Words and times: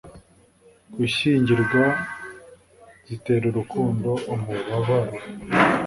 gushyingirwa 0.97 1.83
zitera 3.07 3.45
urukundo 3.51 4.09
umubabaro 4.33 5.15